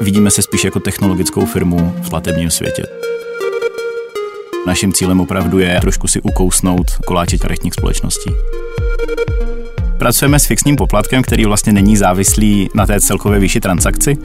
[0.00, 2.82] Vidíme se spíš jako technologickou firmu v platebním světě.
[4.66, 8.30] Naším cílem opravdu je trošku si ukousnout koláče karetních společností.
[9.98, 14.16] Pracujeme s fixním poplatkem, který vlastně není závislý na té celkové výši transakci.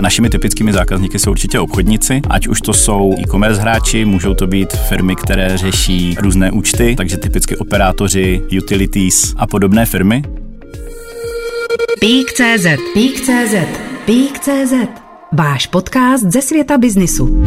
[0.00, 4.72] Našimi typickými zákazníky jsou určitě obchodníci, ať už to jsou e-commerce hráči, můžou to být
[4.72, 10.22] firmy, které řeší různé účty, takže typicky operátoři, utilities a podobné firmy.
[12.04, 13.54] Pík.cz Pík.cz
[14.04, 14.72] Pík.cz
[15.32, 17.44] Váš podcast ze světa biznisu.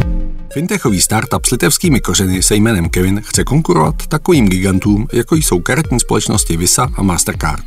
[0.52, 6.00] Fintechový startup s litevskými kořeny se jménem Kevin chce konkurovat takovým gigantům, jako jsou karetní
[6.00, 7.64] společnosti Visa a Mastercard.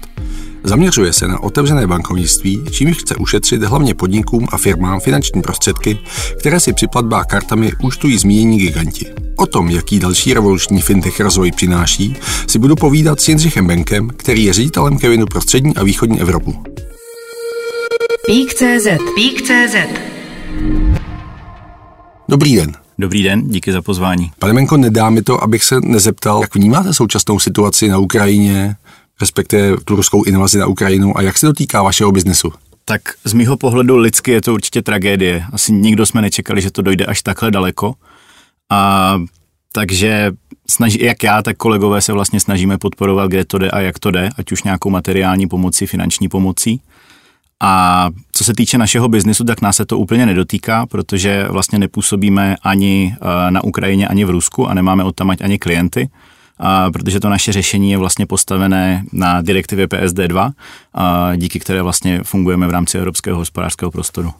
[0.63, 5.99] Zaměřuje se na otevřené bankovnictví, čímž chce ušetřit hlavně podnikům a firmám finanční prostředky,
[6.39, 9.05] které si při platbách kartami účtují zmínění giganti.
[9.37, 12.15] O tom, jaký další revoluční fintech rozvoj přináší,
[12.47, 16.70] si budu povídat s Jindřichem Benkem, který je ředitelem Kevinu pro střední a východní Evropu.
[18.25, 19.75] Pík.cz Pík.cz
[22.29, 22.71] Dobrý den.
[22.99, 24.31] Dobrý den, díky za pozvání.
[24.39, 28.75] Pane Menko, nedá mi to, abych se nezeptal, jak vnímáte současnou situaci na Ukrajině,
[29.21, 32.53] respektive tu ruskou invazi na Ukrajinu a jak se to týká vašeho biznesu?
[32.85, 35.45] Tak z mýho pohledu lidsky je to určitě tragédie.
[35.53, 37.93] Asi nikdo jsme nečekali, že to dojde až takhle daleko.
[38.69, 39.17] A
[39.71, 40.31] takže
[40.69, 44.11] snaží, jak já, tak kolegové se vlastně snažíme podporovat, kde to jde a jak to
[44.11, 46.81] jde, ať už nějakou materiální pomocí, finanční pomocí.
[47.63, 52.55] A co se týče našeho biznisu, tak nás se to úplně nedotýká, protože vlastně nepůsobíme
[52.63, 56.09] ani eh, na Ukrajině, ani v Rusku a nemáme od tam ani klienty
[56.61, 60.51] a protože to naše řešení je vlastně postavené na direktivě PSD2,
[60.93, 64.33] a díky které vlastně fungujeme v rámci Evropského hospodářského prostoru.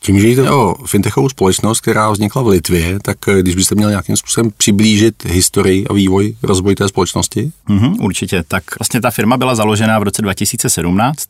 [0.00, 3.90] Tím, že jde o fintechovou společnost, která vznikla v Litvě, tak eh, když byste měl
[3.90, 7.52] nějakým způsobem přiblížit historii a vývoj, rozvoj té společnosti?
[7.68, 8.44] Mm-hmm, určitě.
[8.48, 11.28] Tak vlastně ta firma byla založena v roce 2017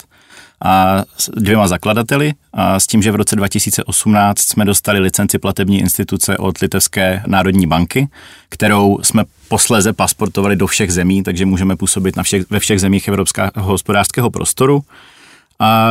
[0.64, 5.80] a s dvěma zakladateli a s tím, že v roce 2018 jsme dostali licenci platební
[5.80, 8.08] instituce od Litevské národní banky,
[8.48, 13.08] kterou jsme posléze pasportovali do všech zemí, takže můžeme působit na všech, ve všech zemích
[13.08, 14.82] Evropského hospodářského prostoru.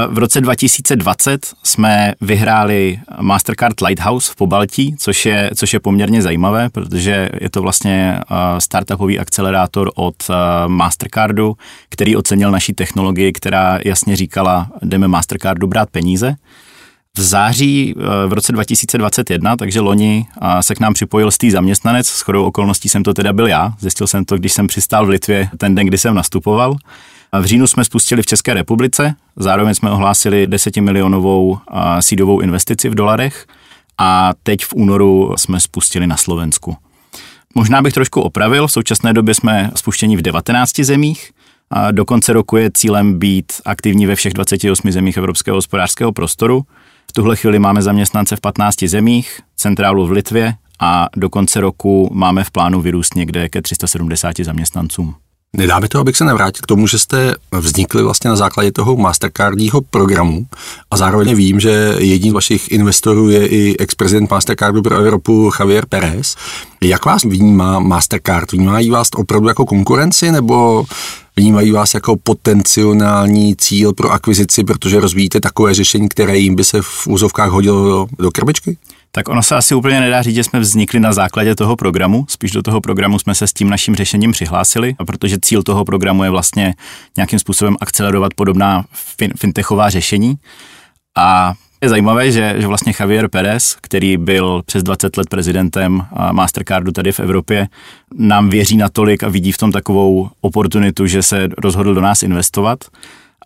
[0.10, 6.70] V roce 2020 jsme vyhráli Mastercard Lighthouse v Pobaltí, což je, což je poměrně zajímavé,
[6.70, 8.20] protože je to vlastně
[8.60, 10.16] startupový akcelerátor od
[10.68, 11.58] Mastercardu,
[11.90, 16.36] který ocenil naší technologii, která jasně říkala, jdeme Mastercardu brát peníze.
[17.18, 17.96] V září
[18.28, 20.26] v roce 2021, takže loni,
[20.62, 24.08] se k nám připojil stý zaměstnanec, s chodou okolností jsem to teda byl já, zjistil
[24.08, 26.76] jsem to, když jsem přistál v Litvě ten den, kdy jsem nastupoval.
[27.42, 31.58] V říjnu jsme spustili v České republice, zároveň jsme ohlásili 10 milionovou
[32.00, 33.46] sídovou investici v dolarech
[33.98, 36.78] a teď v únoru jsme spustili na Slovensku.
[37.56, 41.32] Možná bych trošku opravil, v současné době jsme spuštěni v 19 zemích,
[41.72, 46.64] a do konce roku je cílem být aktivní ve všech 28 zemích Evropského hospodářského prostoru.
[47.10, 52.10] V tuhle chvíli máme zaměstnance v 15 zemích, centrálu v Litvě a do konce roku
[52.14, 55.16] máme v plánu vyrůst někde ke 370 zaměstnancům.
[55.57, 58.97] Nedá mi to, abych se navrátil k tomu, že jste vznikli vlastně na základě toho
[58.97, 60.45] Mastercardního programu
[60.91, 65.85] a zároveň vím, že jedním z vašich investorů je i ex-prezident Mastercardu pro Evropu Javier
[65.85, 66.35] Pérez.
[66.81, 68.51] Jak vás vnímá Mastercard?
[68.51, 70.85] Vnímají vás opravdu jako konkurenci nebo
[71.35, 76.81] vnímají vás jako potenciální cíl pro akvizici, protože rozvíjíte takové řešení, které jim by se
[76.81, 78.78] v úzovkách hodilo do, do krbičky?
[79.12, 82.51] Tak ono se asi úplně nedá říct, že jsme vznikli na základě toho programu, spíš
[82.51, 86.23] do toho programu jsme se s tím naším řešením přihlásili, a protože cíl toho programu
[86.23, 86.73] je vlastně
[87.18, 90.35] nějakým způsobem akcelerovat podobná fin- fintechová řešení.
[91.18, 96.91] A je zajímavé, že, že vlastně Javier Perez, který byl přes 20 let prezidentem Mastercardu
[96.91, 97.68] tady v Evropě,
[98.18, 102.79] nám věří natolik a vidí v tom takovou oportunitu, že se rozhodl do nás investovat.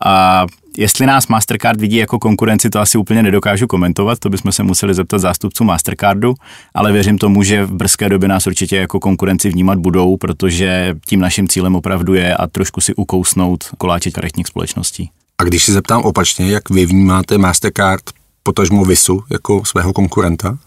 [0.05, 0.45] A
[0.78, 4.94] jestli nás Mastercard vidí jako konkurenci, to asi úplně nedokážu komentovat, to bychom se museli
[4.94, 6.34] zeptat zástupců Mastercardu,
[6.74, 11.20] ale věřím tomu, že v brzké době nás určitě jako konkurenci vnímat budou, protože tím
[11.20, 15.09] naším cílem opravdu je a trošku si ukousnout koláče karetních společností.
[15.38, 18.03] A když si zeptám opačně, jak vy vnímáte Mastercard
[18.44, 20.58] potažmo Visu jako svého konkurenta?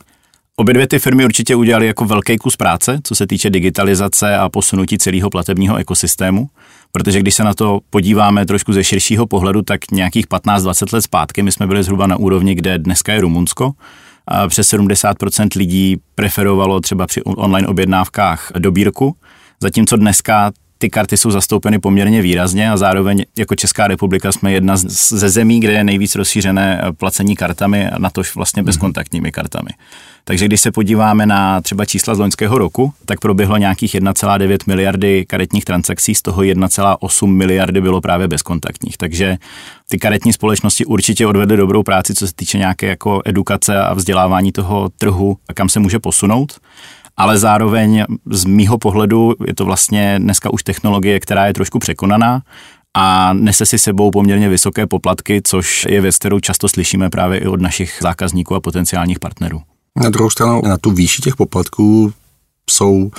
[0.56, 4.48] Obě dvě ty firmy určitě udělali jako velký kus práce, co se týče digitalizace a
[4.48, 6.48] posunutí celého platebního ekosystému,
[6.96, 11.42] protože když se na to podíváme trošku ze širšího pohledu, tak nějakých 15-20 let zpátky
[11.42, 13.72] my jsme byli zhruba na úrovni, kde dneska je Rumunsko,
[14.28, 19.16] a přes 70% lidí preferovalo třeba při online objednávkách dobírku,
[19.62, 20.52] zatímco dneska
[20.84, 25.60] ty karty jsou zastoupeny poměrně výrazně a zároveň jako Česká republika jsme jedna ze zemí,
[25.60, 28.66] kde je nejvíc rozšířené placení kartami a na tož vlastně mhm.
[28.66, 29.70] bezkontaktními kartami.
[30.24, 35.24] Takže když se podíváme na třeba čísla z loňského roku, tak proběhlo nějakých 1,9 miliardy
[35.26, 38.96] karetních transakcí, z toho 1,8 miliardy bylo právě bezkontaktních.
[38.96, 39.36] Takže
[39.88, 44.52] ty karetní společnosti určitě odvedly dobrou práci, co se týče nějaké jako edukace a vzdělávání
[44.52, 46.60] toho trhu, a kam se může posunout
[47.16, 52.42] ale zároveň z mýho pohledu je to vlastně dneska už technologie, která je trošku překonaná
[52.94, 57.46] a nese si sebou poměrně vysoké poplatky, což je věc, kterou často slyšíme právě i
[57.46, 59.62] od našich zákazníků a potenciálních partnerů.
[60.02, 62.12] Na druhou stranu, na tu výši těch poplatků
[62.70, 63.10] jsou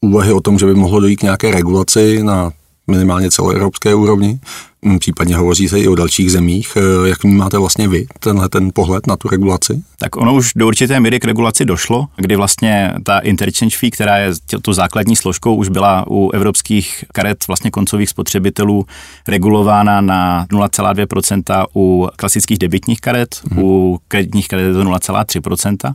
[0.00, 2.52] úvahy o tom, že by mohlo dojít k nějaké regulaci na
[2.86, 4.40] minimálně celoevropské úrovni.
[4.82, 6.76] Mm, případně hovoří se i o dalších zemích.
[6.76, 9.82] Eh, jak máte vlastně vy tenhle ten pohled na tu regulaci?
[9.98, 14.16] Tak ono už do určité míry k regulaci došlo, kdy vlastně ta interchange fee, která
[14.16, 14.32] je
[14.62, 18.86] tu základní složkou, už byla u evropských karet vlastně koncových spotřebitelů
[19.28, 23.62] regulována na 0,2% u klasických debitních karet, hmm.
[23.62, 25.94] u kreditních karet je to 0,3%.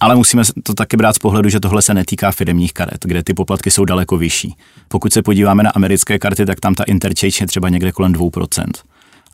[0.00, 3.34] Ale musíme to taky brát z pohledu, že tohle se netýká firmních karet, kde ty
[3.34, 4.56] poplatky jsou daleko vyšší.
[4.88, 8.64] Pokud se podíváme na americké karty, tak tam ta interchange je třeba někde kolem 2%.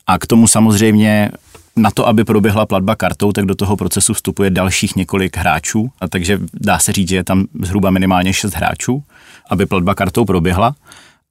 [0.07, 1.31] A k tomu samozřejmě
[1.77, 6.09] na to, aby proběhla platba kartou, tak do toho procesu vstupuje dalších několik hráčů, a
[6.09, 9.03] takže dá se říct, že je tam zhruba minimálně 6 hráčů,
[9.51, 10.75] aby platba kartou proběhla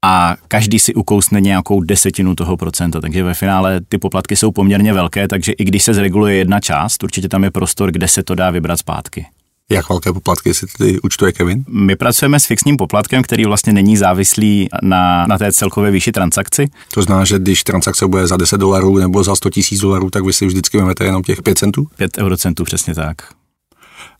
[0.05, 4.93] a každý si ukousne nějakou desetinu toho procenta, takže ve finále ty poplatky jsou poměrně
[4.93, 8.35] velké, takže i když se zreguluje jedna část, určitě tam je prostor, kde se to
[8.35, 9.25] dá vybrat zpátky.
[9.71, 11.63] Jak velké poplatky si ty účtuje Kevin?
[11.67, 16.69] My pracujeme s fixním poplatkem, který vlastně není závislý na, na té celkové výši transakci.
[16.93, 20.23] To znamená, že když transakce bude za 10 dolarů nebo za 100 tisíc dolarů, tak
[20.23, 21.87] vy si vždycky vezmete jenom těch 5 centů?
[21.97, 23.15] 5 eurocentů, přesně tak.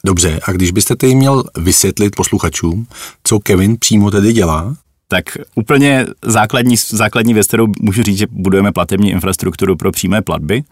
[0.06, 2.88] Dobře, a když byste tedy měl vysvětlit posluchačům,
[3.24, 4.76] co Kevin přímo tedy dělá,
[5.12, 5.24] tak
[5.56, 10.64] úplně základní, základní věc, kterou můžu říct, že budujeme platební infrastrukturu pro přímé platby,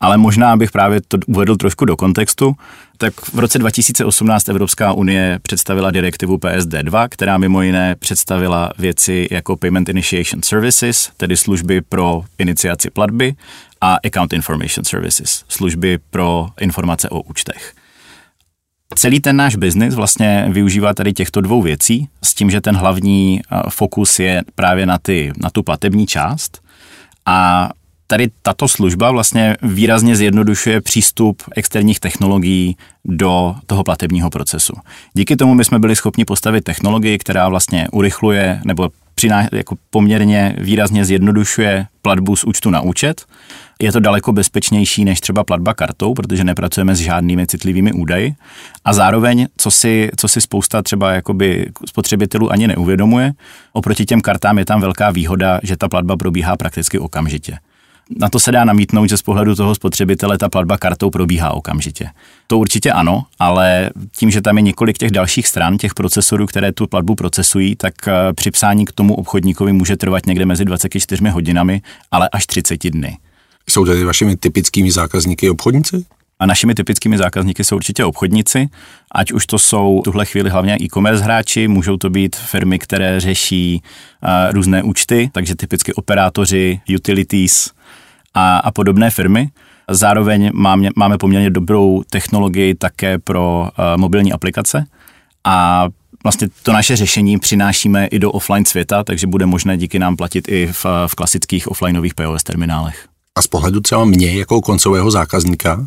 [0.00, 2.56] ale možná bych právě to uvedl trošku do kontextu,
[2.98, 9.56] tak v roce 2018 Evropská unie představila direktivu PSD2, která mimo jiné představila věci jako
[9.56, 13.34] Payment Initiation Services, tedy služby pro iniciaci platby,
[13.80, 17.74] a Account Information Services, služby pro informace o účtech.
[18.94, 23.40] Celý ten náš biznis vlastně využívá tady těchto dvou věcí s tím, že ten hlavní
[23.40, 26.62] eh, fokus je právě na, ty, na tu platební část
[27.26, 27.70] a
[28.06, 34.72] tady tato služba vlastně výrazně zjednodušuje přístup externích technologií do toho platebního procesu.
[35.14, 40.56] Díky tomu my jsme byli schopni postavit technologii, která vlastně urychluje nebo přiná, jako poměrně
[40.58, 43.26] výrazně zjednodušuje platbu z účtu na účet.
[43.82, 48.34] Je to daleko bezpečnější než třeba platba kartou, protože nepracujeme s žádnými citlivými údaji.
[48.84, 53.32] A zároveň, co si, co si spousta třeba jakoby spotřebitelů ani neuvědomuje,
[53.72, 57.58] oproti těm kartám je tam velká výhoda, že ta platba probíhá prakticky okamžitě.
[58.10, 62.10] Na to se dá namítnout, že z pohledu toho spotřebitele ta platba kartou probíhá okamžitě.
[62.46, 66.72] To určitě ano, ale tím, že tam je několik těch dalších stran, těch procesorů, které
[66.72, 71.82] tu platbu procesují, tak eh, připsání k tomu obchodníkovi může trvat někde mezi 24 hodinami,
[72.10, 73.18] ale až 30 dny.
[73.68, 76.04] Jsou tedy vašimi typickými zákazníky obchodníci?
[76.38, 78.68] A našimi typickými zákazníky jsou určitě obchodníci,
[79.12, 83.20] ať už to jsou v tuhle chvíli hlavně e-commerce hráči, můžou to být firmy, které
[83.20, 87.70] řeší uh, různé účty, takže typicky operátoři, utilities,
[88.34, 89.48] a, a podobné firmy.
[89.90, 94.84] Zároveň máme, máme poměrně dobrou technologii také pro uh, mobilní aplikace
[95.44, 95.88] a
[96.24, 100.48] vlastně to naše řešení přinášíme i do offline světa, takže bude možné díky nám platit
[100.48, 103.06] i v, v klasických offlineových POS terminálech.
[103.34, 105.86] A z pohledu třeba mě jako koncového zákazníka,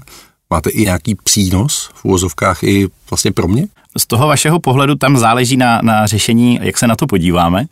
[0.50, 3.68] máte i nějaký přínos v úvozovkách i vlastně pro mě?
[3.98, 7.66] Z toho vašeho pohledu tam záleží na, na řešení, jak se na to podíváme.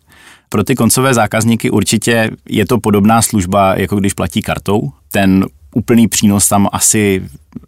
[0.50, 4.92] Pro ty koncové zákazníky určitě je to podobná služba, jako když platí kartou.
[5.12, 5.46] Ten
[5.76, 7.22] úplný přínos tam asi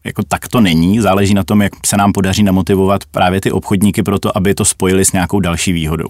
[0.03, 4.03] jako tak to není, záleží na tom, jak se nám podaří namotivovat právě ty obchodníky
[4.03, 6.08] pro to, aby to spojili s nějakou další výhodou.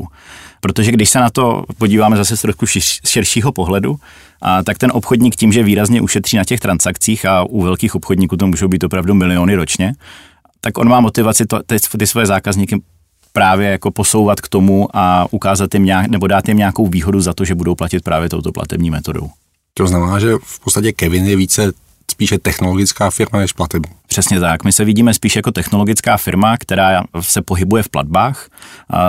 [0.60, 2.65] Protože když se na to podíváme zase z trošku
[3.05, 3.95] širšího pohledu,
[4.41, 8.38] a tak ten obchodník tím, že výrazně ušetří na těch transakcích a u velkých obchodníků
[8.38, 9.93] to můžou být opravdu miliony ročně,
[10.62, 12.81] tak on má motivaci to, ty, ty svoje zákazníky
[13.35, 17.33] právě jako posouvat k tomu a ukázat jim nějak, nebo dát jim nějakou výhodu za
[17.33, 19.29] to, že budou platit právě touto platební metodou.
[19.73, 21.71] To znamená, že v podstatě Kevin je více
[22.11, 23.91] spíše technologická firma než platební.
[24.07, 24.63] Přesně tak.
[24.63, 28.49] My se vidíme spíš jako technologická firma, která se pohybuje v platbách.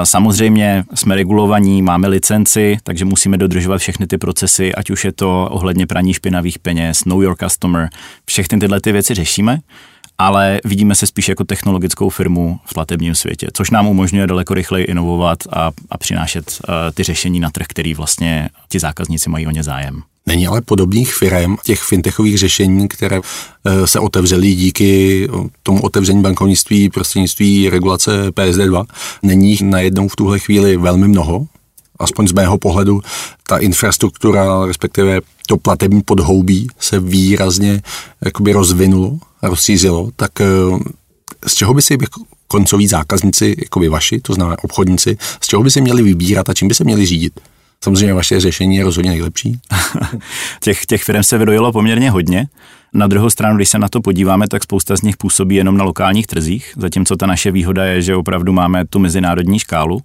[0.05, 5.49] Samozřejmě jsme regulovaní, máme licenci, takže musíme dodržovat všechny ty procesy, ať už je to
[5.51, 7.89] ohledně praní špinavých peněz, know your customer,
[8.25, 9.59] všechny tyhle ty věci řešíme
[10.19, 14.85] ale vidíme se spíš jako technologickou firmu v platebním světě, což nám umožňuje daleko rychleji
[14.85, 19.51] inovovat a, a přinášet uh, ty řešení na trh, který vlastně ti zákazníci mají o
[19.51, 20.03] ně zájem.
[20.27, 23.21] Není ale podobných firm, těch fintechových řešení, které
[23.65, 25.29] eh, se otevřely díky
[25.63, 28.85] tomu otevření bankovnictví prostřednictví regulace PSD2,
[29.23, 31.47] není jich najednou v tuhle chvíli velmi mnoho,
[31.99, 33.01] aspoň z mého pohledu,
[33.47, 37.83] ta infrastruktura, respektive to platební podhoubí se výrazně
[38.25, 40.45] jakoby rozvinulo rozšířilo, tak eh,
[41.47, 45.63] z čeho by si jako koncoví zákazníci, jako by vaši, to znamená obchodníci, z čeho
[45.63, 47.41] by si měli vybírat a čím by se měli řídit?
[47.85, 49.59] Samozřejmě vaše řešení je rozhodně nejlepší.
[50.61, 52.49] těch, těch firm se vydojilo poměrně hodně.
[52.95, 55.85] Na druhou stranu, když se na to podíváme, tak spousta z nich působí jenom na
[55.85, 60.01] lokálních trzích, zatímco ta naše výhoda je, že opravdu máme tu mezinárodní škálu.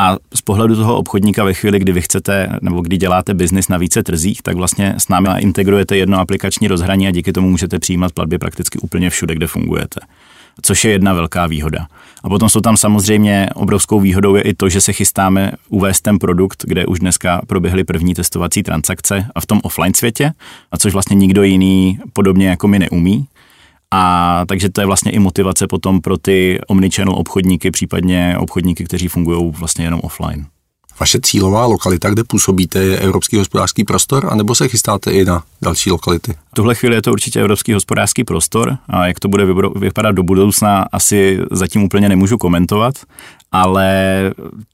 [0.00, 3.76] A z pohledu toho obchodníka ve chvíli, kdy vy chcete nebo kdy děláte biznis na
[3.76, 8.12] více trzích, tak vlastně s námi integrujete jedno aplikační rozhraní a díky tomu můžete přijímat
[8.12, 10.00] platby prakticky úplně všude, kde fungujete
[10.62, 11.86] což je jedna velká výhoda.
[12.22, 16.18] A potom jsou tam samozřejmě obrovskou výhodou je i to, že se chystáme uvést ten
[16.18, 20.32] produkt, kde už dneska proběhly první testovací transakce a v tom offline světě,
[20.72, 23.26] a což vlastně nikdo jiný podobně jako my neumí.
[23.94, 29.08] A takže to je vlastně i motivace potom pro ty omnichannel obchodníky, případně obchodníky, kteří
[29.08, 30.46] fungují vlastně jenom offline.
[31.00, 35.90] Vaše cílová lokalita, kde působíte, je Evropský hospodářský prostor, anebo se chystáte i na další
[35.90, 36.32] lokality?
[36.52, 40.22] V tuhle chvíli je to určitě Evropský hospodářský prostor a jak to bude vypadat do
[40.22, 42.94] budoucna, asi zatím úplně nemůžu komentovat,
[43.52, 43.90] ale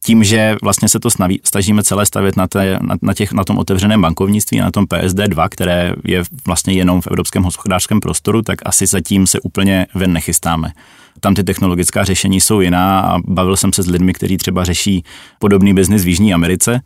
[0.04, 3.44] tím, že vlastně se to snaví, snažíme celé stavět na, té, na, na, těch, na
[3.44, 8.58] tom otevřeném bankovnictví, na tom PSD2, které je vlastně jenom v evropském hospodářském prostoru, tak
[8.64, 10.72] asi zatím se úplně ven nechystáme.
[11.20, 15.04] Tam ty technologická řešení jsou jiná a bavil jsem se s lidmi, kteří třeba řeší
[15.38, 16.80] podobný biznis v Jižní Americe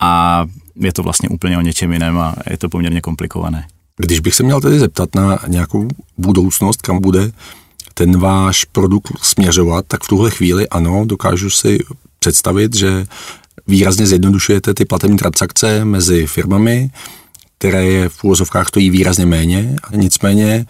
[0.00, 0.44] a
[0.76, 3.66] je to vlastně úplně o něčem jiném a je to poměrně komplikované.
[3.96, 5.88] Když bych se měl tedy zeptat na nějakou
[6.18, 7.30] budoucnost, kam bude
[7.94, 11.78] ten váš produkt směřovat, tak v tuhle chvíli ano, dokážu si
[12.18, 13.06] představit, že
[13.66, 16.90] výrazně zjednodušujete ty platební transakce mezi firmami,
[17.58, 20.66] které je v úvozovkách stojí výrazně méně, nicméně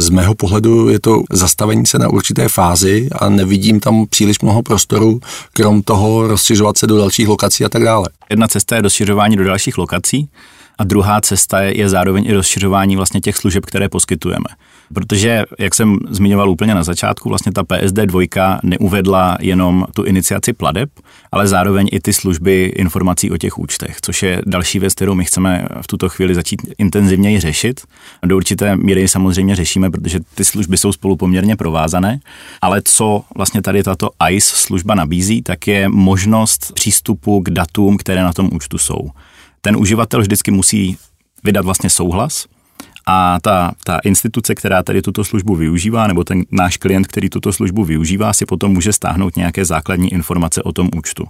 [0.00, 4.62] z mého pohledu je to zastavení se na určité fázi a nevidím tam příliš mnoho
[4.62, 5.20] prostoru,
[5.52, 8.08] krom toho rozšiřovat se do dalších lokací a tak dále.
[8.30, 10.28] Jedna cesta je rozšiřování do dalších lokací
[10.80, 14.44] a druhá cesta je, je zároveň i rozšiřování vlastně těch služeb, které poskytujeme.
[14.94, 20.52] Protože, jak jsem zmiňoval úplně na začátku, vlastně ta PSD 2 neuvedla jenom tu iniciaci
[20.52, 20.90] pladeb,
[21.32, 25.24] ale zároveň i ty služby informací o těch účtech, což je další věc, kterou my
[25.24, 27.80] chceme v tuto chvíli začít intenzivněji řešit.
[28.22, 32.20] Do určité míry samozřejmě řešíme, protože ty služby jsou spolu poměrně provázané,
[32.60, 38.22] ale co vlastně tady tato ICE služba nabízí, tak je možnost přístupu k datům, které
[38.22, 39.10] na tom účtu jsou.
[39.60, 40.96] Ten uživatel vždycky musí
[41.44, 42.46] vydat vlastně souhlas,
[43.06, 47.52] a ta, ta instituce, která tady tuto službu využívá, nebo ten náš klient, který tuto
[47.52, 51.26] službu využívá, si potom může stáhnout nějaké základní informace o tom účtu.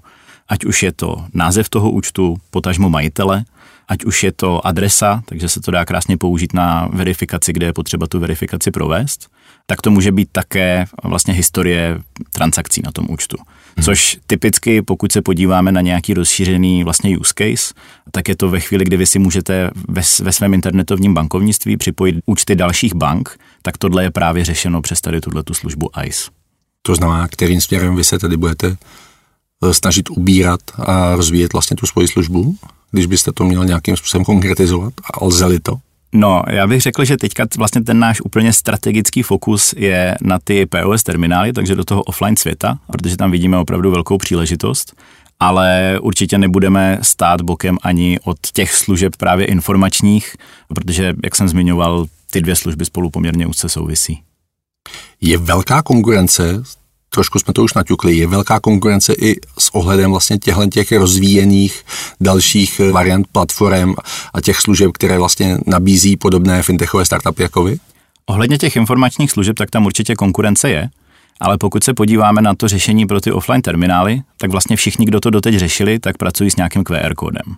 [0.48, 3.44] Ať už je to název toho účtu, potažmo majitele,
[3.88, 7.72] ať už je to adresa, takže se to dá krásně použít na verifikaci, kde je
[7.72, 9.28] potřeba tu verifikaci provést,
[9.66, 11.98] tak to může být také vlastně historie
[12.32, 13.36] transakcí na tom účtu.
[13.76, 13.84] Hmm.
[13.84, 17.74] Což typicky, pokud se podíváme na nějaký rozšířený vlastně use case,
[18.12, 22.16] tak je to ve chvíli, kdy vy si můžete ve, ve svém internetovním bankovnictví připojit
[22.26, 26.30] účty dalších bank, tak tohle je právě řešeno přes tady tuto službu ICE.
[26.82, 28.76] To znamená, kterým směrem vy se tedy budete
[29.64, 32.56] eh, snažit ubírat a rozvíjet vlastně tu svoji službu,
[32.90, 35.80] když byste to měl nějakým způsobem konkretizovat a lze to?
[36.12, 40.66] No, já bych řekl, že teďka vlastně ten náš úplně strategický fokus je na ty
[40.66, 44.94] POS terminály, takže do toho offline světa, protože tam vidíme opravdu velkou příležitost
[45.40, 50.36] ale určitě nebudeme stát bokem ani od těch služeb právě informačních,
[50.74, 54.22] protože, jak jsem zmiňoval, ty dvě služby spolu poměrně úzce souvisí.
[55.20, 56.62] Je velká konkurence,
[57.10, 61.84] trošku jsme to už naťukli, je velká konkurence i s ohledem vlastně těchto těch rozvíjených
[62.20, 63.94] dalších variant platform
[64.34, 67.78] a těch služeb, které vlastně nabízí podobné fintechové startupy jako vy?
[68.26, 70.88] Ohledně těch informačních služeb, tak tam určitě konkurence je,
[71.40, 75.20] ale pokud se podíváme na to řešení pro ty offline terminály, tak vlastně všichni, kdo
[75.20, 77.56] to doteď řešili, tak pracují s nějakým QR kódem.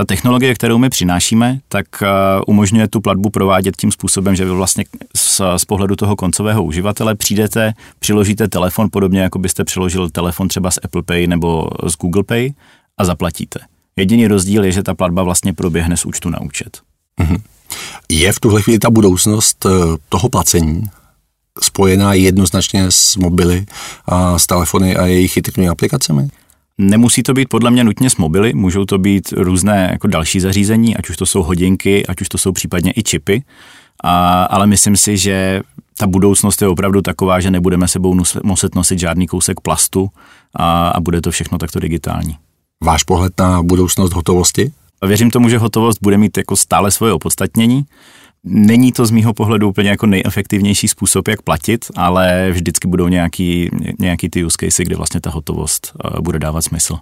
[0.00, 2.08] Ta technologie, kterou my přinášíme, tak uh,
[2.46, 4.84] umožňuje tu platbu provádět tím způsobem, že vy vlastně
[5.16, 10.70] z, z pohledu toho koncového uživatele přijdete, přiložíte telefon, podobně jako byste přiložil telefon třeba
[10.70, 12.50] z Apple Pay nebo z Google Pay
[12.98, 13.60] a zaplatíte.
[13.96, 16.78] Jediný rozdíl je, že ta platba vlastně proběhne z účtu na účet.
[17.20, 17.40] Mm-hmm.
[18.08, 19.70] Je v tuhle chvíli ta budoucnost eh,
[20.08, 20.90] toho placení
[21.62, 23.66] spojená jednoznačně s mobily
[24.06, 26.28] a s telefony a jejich chytrými aplikacemi?
[26.82, 30.96] Nemusí to být podle mě nutně s mobily, můžou to být různé jako další zařízení,
[30.96, 33.42] ať už to jsou hodinky, ať už to jsou případně i čipy,
[34.04, 35.60] a, ale myslím si, že
[35.98, 40.10] ta budoucnost je opravdu taková, že nebudeme sebou muset nosit žádný kousek plastu
[40.56, 42.36] a, a bude to všechno takto digitální.
[42.84, 44.72] Váš pohled na budoucnost hotovosti?
[45.06, 47.84] Věřím tomu, že hotovost bude mít jako stále svoje opodstatnění.
[48.44, 53.70] Není to z mýho pohledu úplně jako nejefektivnější způsob, jak platit, ale vždycky budou nějaký,
[53.98, 56.98] nějaký ty use case, kde vlastně ta hotovost uh, bude dávat smysl.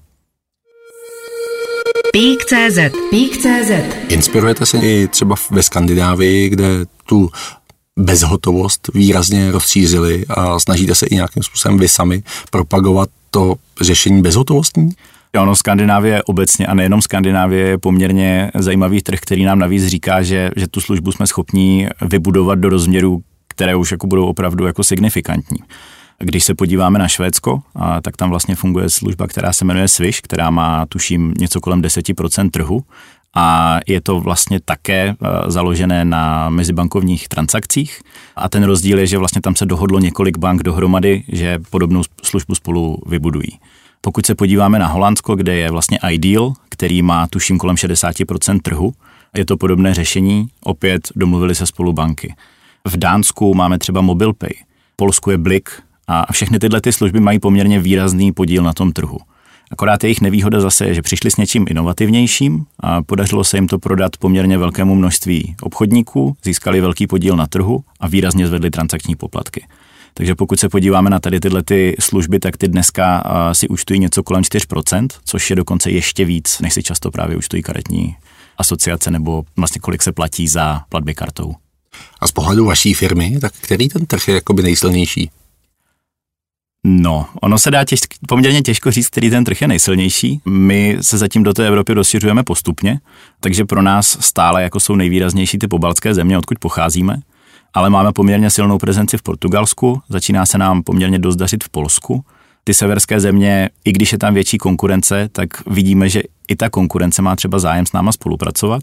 [2.12, 2.78] Pík.cz
[3.10, 3.70] Pík.cz
[4.08, 6.66] Inspirujete se i třeba ve Skandinávii, kde
[7.06, 7.30] tu
[7.96, 14.90] bezhotovost výrazně rozšířili a snažíte se i nějakým způsobem vy sami propagovat to řešení bezhotovostní?
[15.36, 20.50] Ono Skandinávie obecně a nejenom Skandinávie je poměrně zajímavý trh, který nám navíc říká, že,
[20.56, 25.58] že tu službu jsme schopni vybudovat do rozměrů, které už jako budou opravdu jako signifikantní.
[26.18, 30.20] Když se podíváme na Švédsko, a, tak tam vlastně funguje služba, která se jmenuje Swish,
[30.20, 32.82] která má, tuším, něco kolem 10% trhu
[33.34, 35.14] a je to vlastně také e,
[35.50, 38.00] založené na mezibankovních transakcích
[38.36, 42.54] a ten rozdíl je, že vlastně tam se dohodlo několik bank dohromady, že podobnou službu
[42.54, 43.58] spolu vybudují.
[44.00, 48.92] Pokud se podíváme na Holandsko, kde je vlastně Ideal, který má tuším kolem 60% trhu,
[49.36, 52.34] je to podobné řešení, opět domluvili se spolu banky.
[52.84, 54.50] V Dánsku máme třeba MobilePay,
[54.96, 55.70] Polsku je Blik
[56.06, 59.18] a všechny tyhle ty služby mají poměrně výrazný podíl na tom trhu.
[59.70, 63.78] Akorát jejich nevýhoda zase je, že přišli s něčím inovativnějším a podařilo se jim to
[63.78, 69.66] prodat poměrně velkému množství obchodníků, získali velký podíl na trhu a výrazně zvedli transakční poplatky.
[70.18, 73.22] Takže pokud se podíváme na tady tyhle ty služby, tak ty dneska
[73.52, 77.62] si účtují něco kolem 4%, což je dokonce ještě víc, než si často právě účtují
[77.62, 78.16] karetní
[78.56, 81.54] asociace nebo vlastně kolik se platí za platby kartou.
[82.20, 85.30] A z pohledu vaší firmy, tak který ten trh je jakoby nejsilnější?
[86.84, 90.40] No, ono se dá těž, poměrně těžko říct, který ten trh je nejsilnější.
[90.46, 93.00] My se zatím do té Evropy rozšiřujeme postupně,
[93.40, 97.20] takže pro nás stále jako jsou nejvýraznější ty pobaltské země, odkud pocházíme
[97.74, 102.24] ale máme poměrně silnou prezenci v Portugalsku, začíná se nám poměrně dost dařit v Polsku.
[102.64, 107.22] Ty severské země, i když je tam větší konkurence, tak vidíme, že i ta konkurence
[107.22, 108.82] má třeba zájem s náma spolupracovat.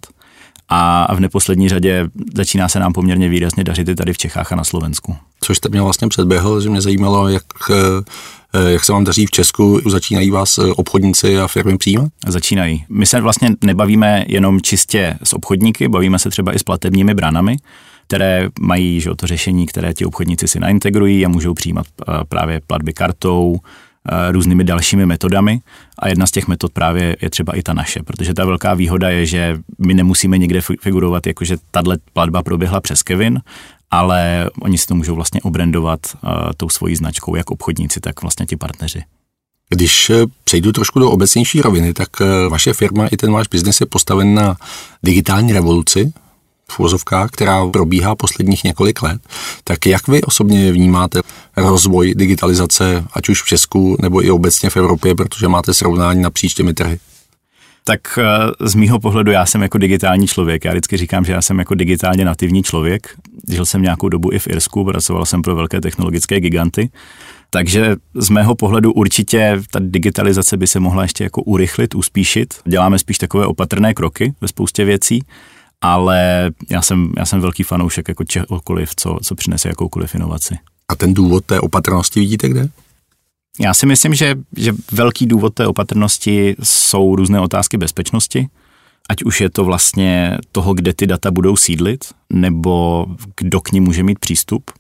[0.70, 4.56] A v neposlední řadě začíná se nám poměrně výrazně dařit i tady v Čechách a
[4.56, 5.16] na Slovensku.
[5.42, 9.32] Což jste mě vlastně předběhl, že mě zajímalo, jak, eh, jak se vám daří v
[9.32, 9.82] Česku.
[9.90, 12.10] Začínají vás eh, obchodníci a firmy přijímat?
[12.28, 12.86] Začínají.
[12.90, 17.58] My se vlastně nebavíme jenom čistě s obchodníky, bavíme se třeba i s platebními branami
[18.08, 22.62] které mají že, to řešení, které ti obchodníci si naintegrují a můžou přijímat eh, právě
[22.68, 25.60] platby kartou, eh, různými dalšími metodami
[26.00, 29.10] a jedna z těch metod právě je třeba i ta naše, protože ta velká výhoda
[29.10, 33.42] je, že my nemusíme někde figurovat, jako že tahle platba proběhla přes Kevin,
[33.92, 38.46] ale oni si to můžou vlastně obrendovat uh, tou svojí značkou, jak obchodníci, tak vlastně
[38.46, 39.04] ti partneři.
[39.70, 40.12] Když
[40.44, 42.10] přejdu trošku do obecnější roviny, tak
[42.50, 44.56] vaše firma i ten váš biznes je postaven na
[45.04, 46.14] digitální revoluci,
[46.72, 49.22] v která probíhá posledních několik let,
[49.64, 51.20] tak jak vy osobně vnímáte
[51.58, 56.54] rozvoj digitalizace, ať už v Česku nebo i obecně v Evropě, protože máte srovnání napříč
[56.54, 57.00] těmi trhy?
[57.84, 60.66] Tak eh, z mýho pohledu já jsem jako digitální člověk.
[60.66, 63.08] Já vždycky říkám, že já jsem jako digitálně nativní člověk.
[63.50, 66.90] Žil jsem nějakou dobu i v Irsku, pracoval jsem pro velké technologické giganty.
[67.50, 72.54] Takže z mého pohledu určitě ta digitalizace by se mohla ještě jako urychlit, uspíšit.
[72.66, 75.22] Děláme spíš takové opatrné kroky ve spoustě věcí
[75.94, 80.58] ale já jsem, já jsem velký fanoušek jako čehokoliv, co, co přinese jakoukoliv inovaci.
[80.88, 82.68] A ten důvod té opatrnosti vidíte kde?
[83.60, 88.48] Já si myslím, že, že velký důvod té opatrnosti jsou různé otázky bezpečnosti,
[89.10, 93.06] ať už je to vlastně toho, kde ty data budou sídlit, nebo
[93.38, 94.72] kdo k ním může mít přístup.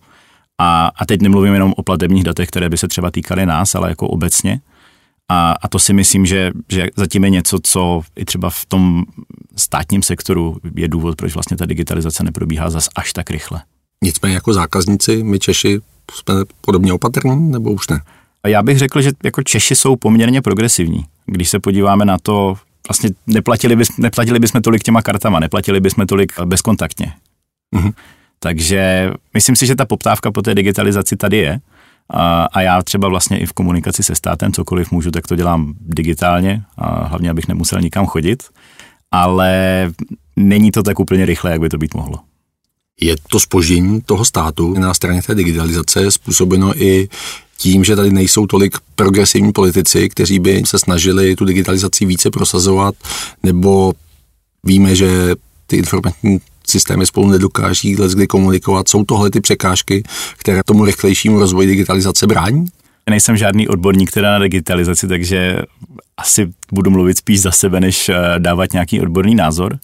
[0.58, 3.90] A, a teď nemluvím jenom o platebních datech, které by se třeba týkaly nás, ale
[3.90, 4.60] jako obecně.
[5.32, 9.04] A, a to si myslím, že, že zatím je něco, co i třeba v tom
[9.56, 13.62] státním sektoru je důvod, proč vlastně ta digitalizace neprobíhá zas až tak rychle.
[14.04, 15.80] Nicméně jako zákazníci, my Češi
[16.14, 18.02] jsme podobně opatrní, nebo už ne?
[18.44, 21.06] A já bych řekl, že jako Češi jsou poměrně progresivní.
[21.26, 22.56] Když se podíváme na to,
[22.90, 27.14] vlastně neplatili, bys, neplatili bychom tolik těma kartama, neplatili bychom tolik bezkontaktně.
[27.76, 27.94] Mm-hmm.
[28.40, 31.60] Takže myslím si, že ta poptávka po té digitalizaci tady je.
[32.10, 35.74] A, a já třeba vlastně i v komunikaci se státem cokoliv můžu, tak to dělám
[35.80, 38.44] digitálně, a hlavně abych nemusel nikam chodit,
[39.12, 39.92] ale
[40.36, 42.20] není to tak úplně rychle, jak by to být mohlo.
[43.02, 47.10] Je to spoždění toho státu na straně té digitalizace způsobeno i
[47.58, 52.96] tím, že tady nejsou tolik progresivní politici, kteří by se snažili tu digitalizaci více prosazovat,
[53.44, 53.94] nebo
[54.64, 55.36] víme, že
[55.68, 58.90] ty informační systémy spolu nedokáží kdy komunikovat.
[58.90, 60.04] Jsou tohle ty překážky,
[60.38, 62.66] které tomu rychlejšímu rozvoji digitalizace brání?
[63.10, 65.58] Nejsem žádný odborník teda na digitalizaci, takže
[66.18, 69.80] asi budu mluvit spíš za sebe, než eh, dávat nějaký odborný názor.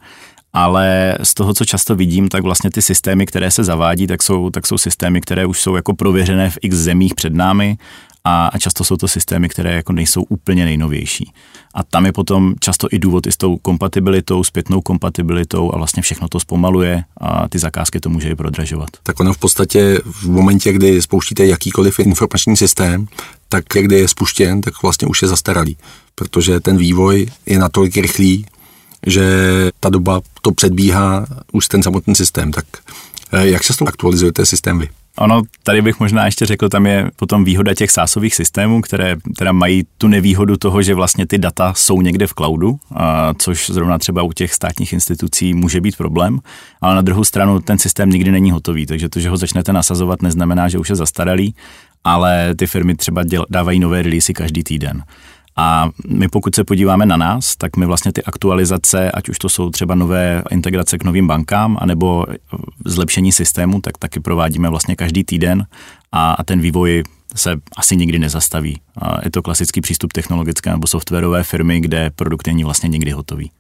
[0.54, 4.50] ale z toho, co často vidím, tak vlastně ty systémy, které se zavádí, tak jsou,
[4.50, 7.78] tak jsou systémy, které už jsou jako prověřené v x zemích před námi
[8.24, 11.32] a, a často jsou to systémy, které jako nejsou úplně nejnovější.
[11.74, 16.04] A tam je potom často i důvod i s tou kompatibilitou, zpětnou kompatibilitou a vlastně
[16.04, 18.90] všechno to zpomaluje a ty zakázky to může i prodražovat.
[19.04, 23.08] Tak ono v podstatě v momentě, kdy spouštíte jakýkoliv informační systém,
[23.50, 25.78] tak kdy je spuštěn, tak vlastně už je zastaralý,
[26.16, 28.46] protože ten vývoj je natolik rychlý,
[29.08, 29.26] že
[29.80, 32.52] ta doba to předbíhá už ten samotný systém.
[32.52, 32.66] Tak
[33.32, 34.90] eh, jak často aktualizujete systém vy?
[35.22, 39.52] Ono, tady bych možná ještě řekl, tam je potom výhoda těch sásových systémů, které teda
[39.52, 43.98] mají tu nevýhodu toho, že vlastně ty data jsou někde v cloudu, a což zrovna
[43.98, 46.40] třeba u těch státních institucí může být problém,
[46.82, 50.22] ale na druhou stranu ten systém nikdy není hotový, takže to, že ho začnete nasazovat,
[50.22, 51.56] neznamená, že už je zastaralý,
[52.04, 55.04] ale ty firmy třeba děl, dávají nové releasy každý týden.
[55.56, 59.50] A my pokud se podíváme na nás, tak my vlastně ty aktualizace, ať už to
[59.50, 62.26] jsou třeba nové integrace k novým bankám, anebo
[62.86, 65.66] zlepšení systému, tak taky provádíme vlastně každý týden
[66.12, 67.04] a, a ten vývoj
[67.36, 68.82] se asi nikdy nezastaví.
[68.98, 73.52] A je to klasický přístup technologické nebo softwarové firmy, kde produkt není vlastně nikdy hotový.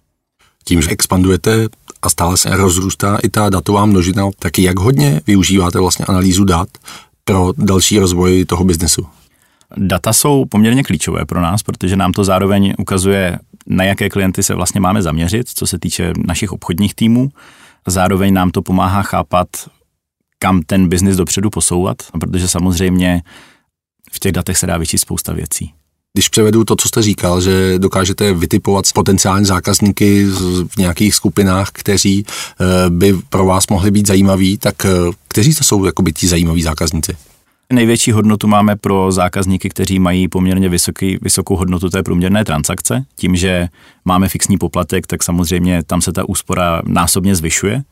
[0.64, 1.68] Tím, že expandujete
[2.02, 6.70] a stále se rozrůstá i ta datová množina, tak jak hodně využíváte vlastně analýzu dat
[7.24, 9.08] pro další rozvoj toho biznesu?
[9.78, 14.56] Data jsou poměrně klíčové pro nás, protože nám to zároveň ukazuje, na jaké klienty se
[14.56, 17.30] vlastně máme zaměřit, co se týče našich obchodních týmů.
[17.88, 19.48] Zároveň nám to pomáhá chápat,
[20.40, 23.22] kam ten biznis dopředu posouvat, protože samozřejmě
[24.12, 25.74] v těch datech se dá vyčíst spousta věcí.
[26.14, 30.26] Když převedu to, co jste říkal, že dokážete vytipovat potenciální zákazníky
[30.68, 34.90] v nějakých skupinách, kteří eh, by pro vás mohli být zajímaví, tak eh,
[35.28, 37.18] kteří to jsou jakoby ti zajímaví zákazníci?
[37.72, 43.06] Největší hodnotu máme pro zákazníky, kteří mají poměrně vysoký, vysokou hodnotu té průměrné transakce.
[43.16, 43.68] Tím, že
[44.06, 47.84] máme fixní poplatek, tak samozřejmě tam se ta úspora násobně zvyšuje.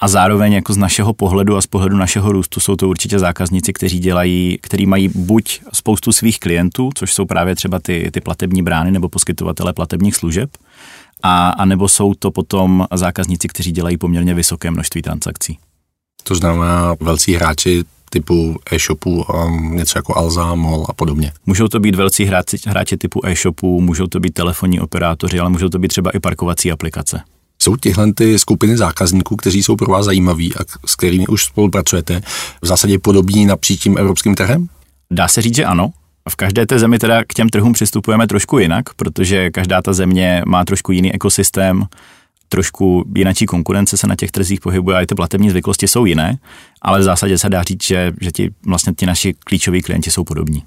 [0.00, 3.72] A zároveň jako z našeho pohledu a z pohledu našeho růstu jsou to určitě zákazníci,
[3.72, 8.62] kteří dělají, kteří mají buď spoustu svých klientů, což jsou právě třeba ty, ty platební
[8.62, 10.50] brány nebo poskytovatele platebních služeb,
[11.22, 15.58] a, a nebo jsou to potom zákazníci, kteří dělají poměrně vysoké množství transakcí.
[16.22, 21.32] To znamená velcí hráči typu e-shopů, um, něco jako Alza, MOL a podobně.
[21.46, 25.68] Můžou to být velcí hráči, hráči typu e-shopů, můžou to být telefonní operátoři, ale můžou
[25.68, 27.20] to být třeba i parkovací aplikace.
[27.62, 32.20] Jsou tyhle ty skupiny zákazníků, kteří jsou pro vás zajímaví a s kterými už spolupracujete,
[32.62, 34.66] v zásadě podobní napříč tím evropským trhem?
[35.10, 35.90] Dá se říct, že ano.
[36.28, 40.42] V každé té zemi teda k těm trhům přistupujeme trošku jinak, protože každá ta země
[40.46, 41.84] má trošku jiný ekosystém,
[42.52, 46.38] trošku jinačí konkurence se na těch trzích pohybuje a i ty platební zvyklosti jsou jiné,
[46.82, 50.24] ale v zásadě se dá říct, že, že ti, vlastně ti naši klíčoví klienti jsou
[50.24, 50.62] podobní.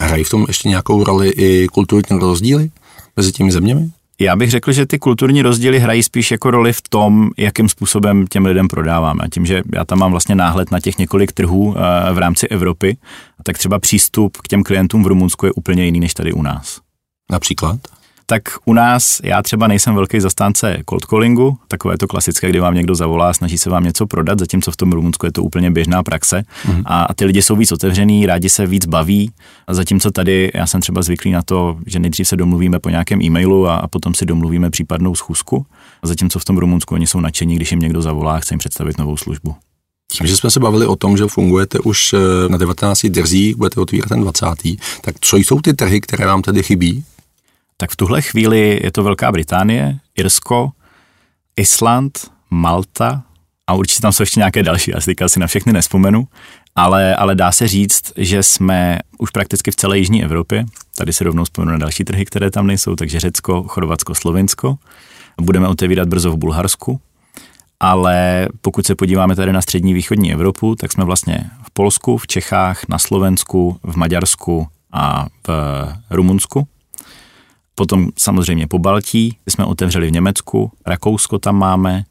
[0.00, 2.70] Hrají v tom ještě nějakou roli i kulturní rozdíly
[3.16, 3.90] mezi těmi zeměmi?
[4.18, 8.26] Já bych řekl, že ty kulturní rozdíly hrají spíš jako roli v tom, jakým způsobem
[8.26, 9.24] těm lidem prodáváme.
[9.24, 12.48] A tím, že já tam mám vlastně náhled na těch několik trhů eh, v rámci
[12.48, 12.96] Evropy,
[13.42, 16.80] tak třeba přístup k těm klientům v Rumunsku je úplně jiný než tady u nás.
[17.32, 17.78] Například?
[18.26, 22.74] Tak u nás, já třeba nejsem velký zastánce cold callingu, takové to klasické, kdy vám
[22.74, 26.02] někdo zavolá, snaží se vám něco prodat, zatímco v tom Rumunsku je to úplně běžná
[26.02, 26.82] praxe mm.
[26.84, 29.30] a, ty lidi jsou víc otevřený, rádi se víc baví,
[29.66, 33.22] a zatímco tady já jsem třeba zvyklý na to, že nejdřív se domluvíme po nějakém
[33.22, 35.66] e-mailu a, a potom si domluvíme případnou schůzku,
[36.02, 38.58] a zatímco v tom Rumunsku oni jsou nadšení, když jim někdo zavolá a chce jim
[38.58, 39.54] představit novou službu.
[40.12, 43.80] Tím, že jsme se bavili o tom, že fungujete už eh, na 19 trzích, budete
[43.80, 44.46] otvírat ten 20.
[45.00, 47.04] Tak co jsou ty trhy, které vám tedy chybí?
[47.76, 50.70] Tak v tuhle chvíli je to Velká Británie, Irsko,
[51.56, 53.22] Island, Malta
[53.66, 56.28] a určitě tam jsou ještě nějaké další, já si teďka asi na všechny nespomenu,
[56.74, 60.64] ale, ale dá se říct, že jsme už prakticky v celé Jižní Evropě.
[60.96, 64.78] Tady se rovnou vzpomenu na další trhy, které tam nejsou, takže Řecko, Chorvatsko, Slovinsko.
[65.40, 67.00] Budeme otevírat brzo v Bulharsku,
[67.80, 72.26] ale pokud se podíváme tady na střední východní Evropu, tak jsme vlastně v Polsku, v
[72.26, 75.50] Čechách, na Slovensku, v Maďarsku a v
[76.10, 76.68] Rumunsku.
[77.78, 82.04] Potom samozřejmě po Baltí jsme otevřeli v Německu, Rakousko tam máme,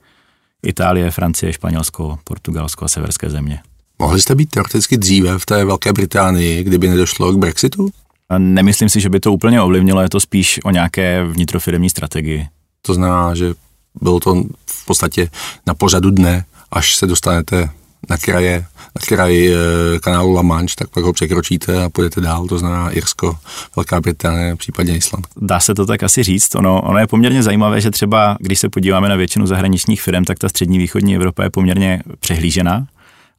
[0.65, 3.59] Itálie, Francie, Španělsko, Portugalsko a severské země.
[3.99, 7.89] Mohli jste být teoreticky dříve v té Velké Británii, kdyby nedošlo k Brexitu?
[8.37, 12.47] Nemyslím si, že by to úplně ovlivnilo, je to spíš o nějaké vnitrofiremní strategii.
[12.81, 13.53] To znamená, že
[14.01, 15.29] bylo to v podstatě
[15.67, 17.69] na pořadu dne, až se dostanete
[18.09, 18.65] na kraje,
[18.95, 22.89] na kraji e, kanálu La Manche, tak pak ho překročíte a půjdete dál, to znamená
[22.89, 23.37] Irsko,
[23.75, 25.27] Velká Británie, případně Island.
[25.37, 26.55] Dá se to tak asi říct.
[26.55, 30.39] Ono, ono je poměrně zajímavé, že třeba, když se podíváme na většinu zahraničních firm, tak
[30.39, 32.87] ta střední východní Evropa je poměrně přehlížená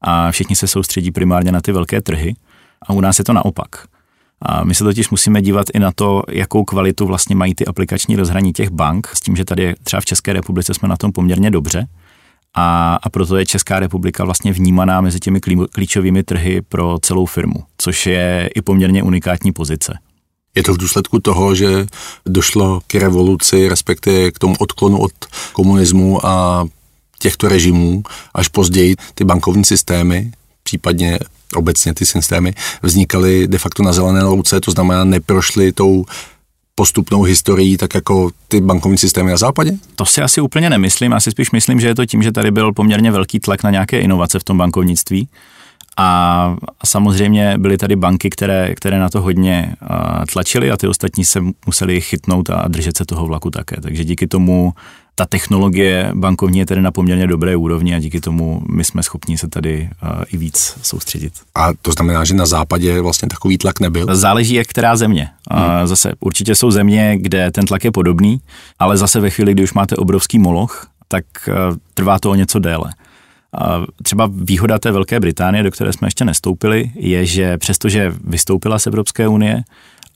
[0.00, 2.34] a všichni se soustředí primárně na ty velké trhy
[2.82, 3.68] a u nás je to naopak.
[4.42, 8.16] A my se totiž musíme dívat i na to, jakou kvalitu vlastně mají ty aplikační
[8.16, 11.50] rozhraní těch bank, s tím, že tady třeba v České republice jsme na tom poměrně
[11.50, 11.86] dobře.
[12.56, 15.40] A, a proto je Česká republika vlastně vnímaná mezi těmi
[15.72, 19.98] klíčovými trhy pro celou firmu, což je i poměrně unikátní pozice.
[20.54, 21.86] Je to v důsledku toho, že
[22.26, 25.12] došlo k revoluci, respektive k tomu odklonu od
[25.52, 26.66] komunismu a
[27.18, 28.02] těchto režimů,
[28.34, 31.18] až později ty bankovní systémy, případně
[31.54, 36.04] obecně ty systémy, vznikaly de facto na zelené louce, to znamená neprošly tou
[36.78, 39.72] postupnou historií, tak jako ty bankovní systémy na západě?
[39.96, 42.72] To si asi úplně nemyslím, asi spíš myslím, že je to tím, že tady byl
[42.72, 45.28] poměrně velký tlak na nějaké inovace v tom bankovnictví
[45.96, 49.76] a samozřejmě byly tady banky, které, které na to hodně
[50.32, 53.80] tlačily a ty ostatní se museli chytnout a držet se toho vlaku také.
[53.80, 54.72] Takže díky tomu
[55.18, 59.38] ta technologie bankovní je tedy na poměrně dobré úrovni a díky tomu my jsme schopni
[59.38, 59.90] se tady
[60.32, 61.32] i víc soustředit.
[61.54, 64.16] A to znamená, že na západě vlastně takový tlak nebyl?
[64.16, 65.28] Záleží, jak která země.
[65.50, 65.86] Hmm.
[65.86, 68.40] Zase určitě jsou země, kde ten tlak je podobný,
[68.78, 71.24] ale zase ve chvíli, kdy už máte obrovský moloch, tak
[71.94, 72.92] trvá to o něco déle.
[74.02, 78.86] Třeba výhoda té Velké Británie, do které jsme ještě nestoupili, je, že přestože vystoupila z
[78.86, 79.62] Evropské unie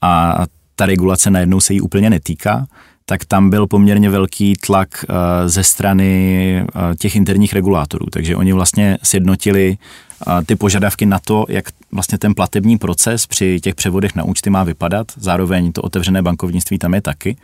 [0.02, 0.44] a
[0.76, 2.66] ta regulace najednou se jí úplně netýká,
[3.04, 8.06] tak tam byl poměrně velký tlak eh, ze strany eh, těch interních regulátorů.
[8.12, 13.60] Takže oni vlastně sjednotili eh, ty požadavky na to, jak vlastně ten platební proces při
[13.60, 15.06] těch převodech na účty má vypadat.
[15.16, 17.36] Zároveň to otevřené bankovnictví tam je taky.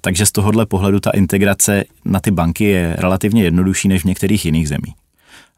[0.00, 4.44] Takže z tohohle pohledu ta integrace na ty banky je relativně jednodušší než v některých
[4.44, 5.01] jiných zemích.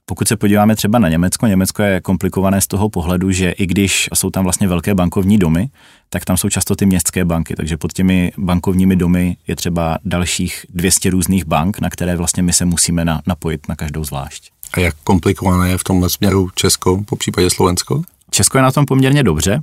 [0.06, 4.08] Pokud se podíváme třeba na Německo, Německo je komplikované z toho pohledu, že i když
[4.14, 5.68] jsou tam vlastně velké bankovní domy,
[6.08, 10.66] tak tam jsou často ty městské banky, takže pod těmi bankovními domy je třeba dalších
[10.68, 14.50] 200 různých bank, na které vlastně my se musíme na, napojit na každou zvlášť.
[14.72, 18.02] A jak komplikované je v tomhle směru Česko, po případě Slovensko?
[18.30, 19.62] Česko je na tom poměrně dobře.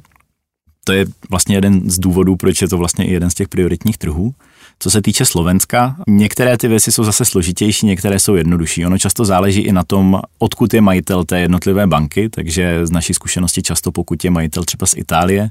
[0.84, 3.98] To je vlastně jeden z důvodů, proč je to vlastně i jeden z těch prioritních
[3.98, 4.34] trhů.
[4.84, 8.86] Co se týče Slovenska, některé ty věci jsou zase složitější, některé jsou jednodušší.
[8.86, 13.14] Ono často záleží i na tom, odkud je majitel té jednotlivé banky, takže z naší
[13.14, 15.50] zkušenosti často, pokud je majitel třeba z Itálie,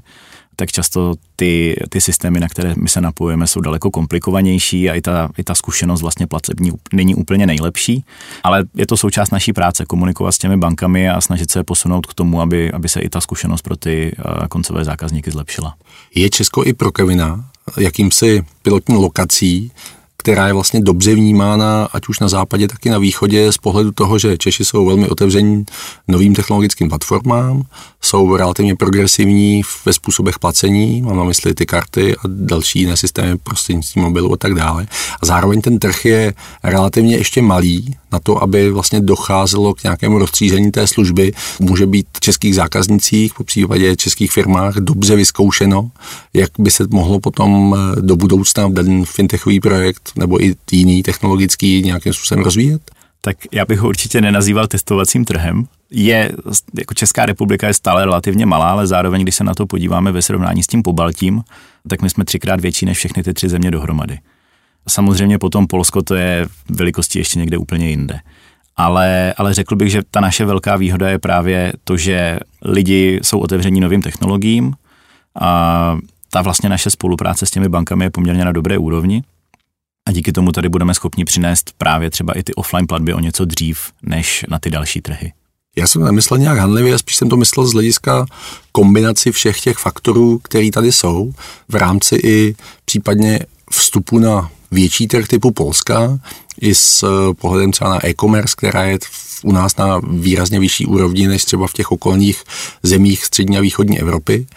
[0.55, 5.01] tak často ty, ty systémy, na které my se napojujeme, jsou daleko komplikovanější a i
[5.01, 8.05] ta, i ta zkušenost vlastně placební není úplně nejlepší,
[8.43, 12.13] ale je to součást naší práce, komunikovat s těmi bankami a snažit se posunout k
[12.13, 15.75] tomu, aby, aby se i ta zkušenost pro ty eh, koncové zákazníky zlepšila.
[16.15, 19.71] Je Česko i pro Kevina jakýmsi pilotní lokací,
[20.21, 23.91] která je vlastně dobře vnímána, ať už na západě, tak i na východě, z pohledu
[23.91, 25.65] toho, že Češi jsou velmi otevření
[26.07, 27.63] novým technologickým platformám,
[28.01, 33.37] jsou relativně progresivní ve způsobech placení, mám na mysli ty karty a další jiné systémy
[33.37, 34.87] prostřednictvím mobilu a tak dále.
[35.21, 40.17] A zároveň ten trh je relativně ještě malý na to, aby vlastně docházelo k nějakému
[40.19, 41.33] rozstřízení té služby.
[41.59, 45.91] Může být v českých zákaznicích, po případě českých firmách dobře vyzkoušeno,
[46.33, 52.13] jak by se mohlo potom do budoucna ten fintechový projekt nebo i jiný technologický nějakým
[52.13, 52.91] způsobem rozvíjet?
[53.21, 55.65] tak já bych ho určitě nenazýval testovacím trhem.
[55.91, 56.31] Je,
[56.79, 60.21] jako Česká republika je stále relativně malá, ale zároveň, když se na to podíváme ve
[60.21, 61.43] srovnání s tím pobaltím,
[61.89, 64.19] tak my jsme třikrát větší než všechny ty tři země dohromady.
[64.87, 68.19] Samozřejmě potom Polsko to je velikosti ještě někde úplně jinde.
[68.75, 73.39] Ale, ale řekl bych, že ta naše velká výhoda je právě to, že lidi jsou
[73.39, 74.73] otevření novým technologiím
[75.41, 75.97] a
[76.29, 79.23] ta vlastně naše spolupráce s těmi bankami je poměrně na dobré úrovni.
[80.09, 83.45] A díky tomu tady budeme schopni přinést právě třeba i ty offline platby o něco
[83.45, 85.33] dřív než na ty další trhy.
[85.75, 88.25] Já jsem nemyslel nějak hanlivě, spíš jsem to myslel z hlediska
[88.71, 91.33] kombinaci všech těch faktorů, které tady jsou,
[91.69, 93.39] v rámci i případně
[93.71, 96.19] vstupu na větší trh typu Polska,
[96.61, 98.99] i s eh, pohledem třeba na e-commerce, která je
[99.43, 102.43] u nás na výrazně vyšší úrovni než třeba v těch okolních
[102.83, 104.47] zemích střední a východní Evropy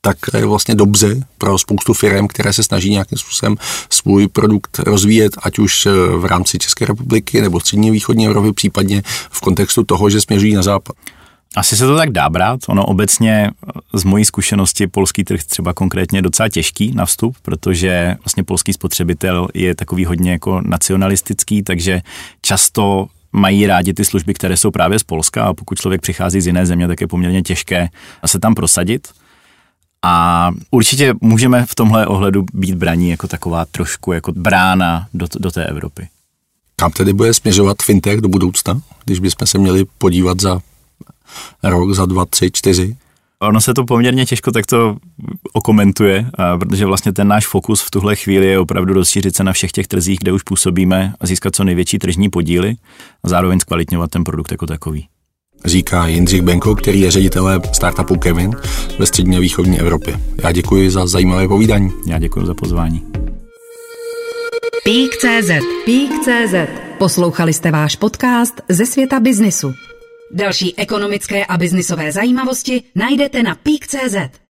[0.00, 3.56] tak je vlastně dobře pro spoustu firm, které se snaží nějakým způsobem
[3.90, 9.02] svůj produkt rozvíjet, ať už eh, v rámci České republiky nebo střední východní Evropy, případně
[9.30, 10.96] v kontextu toho, že směřují na západ.
[11.56, 12.60] Asi se to tak dá brát.
[12.68, 13.50] Ono obecně
[13.94, 18.72] z mojí zkušenosti polský trh třeba konkrétně je docela těžký na vstup, protože vlastně polský
[18.72, 22.00] spotřebitel je takový hodně jako nacionalistický, takže
[22.42, 26.46] často mají rádi ty služby, které jsou právě z Polska a pokud člověk přichází z
[26.46, 27.88] jiné země, tak je poměrně těžké
[28.26, 29.08] se tam prosadit.
[30.04, 35.50] A určitě můžeme v tomhle ohledu být braní jako taková trošku jako brána do, do
[35.50, 36.08] té Evropy.
[36.76, 40.60] Kam tedy bude směřovat fintech do budoucna, když bychom se měli podívat za
[41.62, 42.96] rok, za dva, tři, čtyři?
[43.40, 44.96] Ono se to poměrně těžko takto
[45.52, 49.72] okomentuje, protože vlastně ten náš fokus v tuhle chvíli je opravdu rozšířit se na všech
[49.72, 52.76] těch trzích, kde už působíme a získat co největší tržní podíly
[53.24, 55.08] a zároveň zkvalitňovat ten produkt jako takový.
[55.64, 58.50] Říká Jindřich Benko, který je ředitelem startupu Kevin
[58.98, 60.20] ve střední a východní Evropě.
[60.42, 61.92] Já děkuji za zajímavé povídání.
[62.06, 63.02] Já děkuji za pozvání.
[64.84, 65.50] Pík.cz
[65.84, 66.54] Pík.cz
[66.98, 69.72] Poslouchali jste váš podcast ze světa biznisu.
[70.30, 74.40] Další ekonomické a biznisové zajímavosti najdete na Pík.cz.